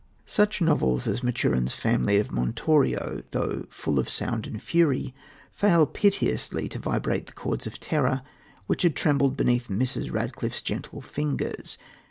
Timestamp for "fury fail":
4.59-5.85